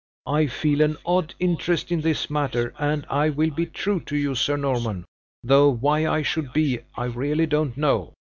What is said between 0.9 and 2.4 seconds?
odd interest in this